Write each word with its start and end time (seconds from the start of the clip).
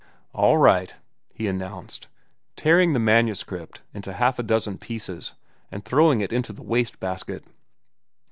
"All 0.33 0.57
right," 0.57 0.95
he 1.31 1.45
announced, 1.47 2.07
tearing 2.55 2.93
the 2.93 2.99
manuscript 2.99 3.83
into 3.93 4.13
half 4.13 4.39
a 4.39 4.41
dozen 4.41 4.79
pieces 4.79 5.33
and 5.71 5.85
throwing 5.85 6.21
it 6.21 6.33
into 6.33 6.51
the 6.51 6.63
waste 6.63 6.99
basket. 6.99 7.43